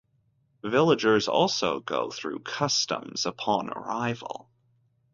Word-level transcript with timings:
Villagers 0.63 1.27
also 1.27 1.79
go 1.79 2.09
through 2.09 2.39
customs 2.39 3.27
upon 3.27 3.69
arrival. 3.69 4.49